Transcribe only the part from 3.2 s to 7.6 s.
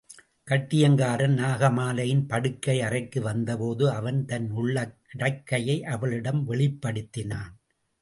வந்தபோது அவன் தன் உள்ளக் கிடக்கையை அவளிடம் வெளிப்படுத்தினான்.